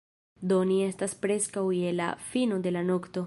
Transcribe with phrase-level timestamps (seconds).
[0.51, 3.19] Do, ni estas preskaŭ je la fino de la nokto